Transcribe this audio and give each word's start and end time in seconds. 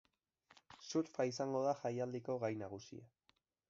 Surfa 0.87 1.27
izango 1.33 1.63
da 1.69 1.77
jaialdiko 1.85 2.41
gai 2.47 2.55
nagusia. 2.67 3.11